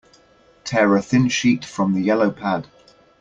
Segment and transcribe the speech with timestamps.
[0.63, 2.65] Tear a thin sheet from the yellow pad.